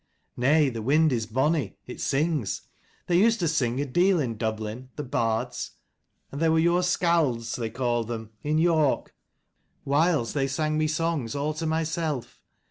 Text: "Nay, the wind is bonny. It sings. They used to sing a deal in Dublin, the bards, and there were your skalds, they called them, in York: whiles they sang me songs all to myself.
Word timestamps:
"Nay, 0.35 0.69
the 0.69 0.81
wind 0.81 1.13
is 1.13 1.27
bonny. 1.27 1.77
It 1.85 2.01
sings. 2.01 2.63
They 3.05 3.19
used 3.19 3.39
to 3.41 3.47
sing 3.47 3.79
a 3.79 3.85
deal 3.85 4.19
in 4.19 4.35
Dublin, 4.35 4.89
the 4.95 5.03
bards, 5.03 5.73
and 6.31 6.41
there 6.41 6.51
were 6.51 6.57
your 6.57 6.81
skalds, 6.81 7.55
they 7.55 7.69
called 7.69 8.07
them, 8.07 8.31
in 8.41 8.57
York: 8.57 9.13
whiles 9.83 10.33
they 10.33 10.47
sang 10.47 10.79
me 10.79 10.87
songs 10.87 11.35
all 11.35 11.53
to 11.53 11.67
myself. 11.67 12.41